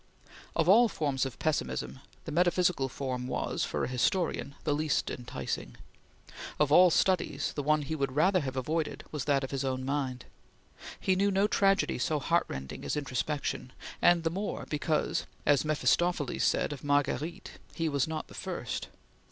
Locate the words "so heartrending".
11.99-12.83